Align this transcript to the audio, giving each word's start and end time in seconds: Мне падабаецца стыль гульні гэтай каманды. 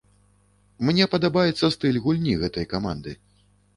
Мне 0.87 1.05
падабаецца 1.13 1.71
стыль 1.75 2.03
гульні 2.07 2.33
гэтай 2.45 2.65
каманды. 2.73 3.11